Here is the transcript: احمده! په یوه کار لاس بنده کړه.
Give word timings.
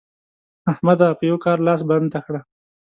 احمده! 0.71 1.07
په 1.17 1.23
یوه 1.29 1.39
کار 1.45 1.57
لاس 1.67 1.81
بنده 1.89 2.19
کړه. 2.25 2.41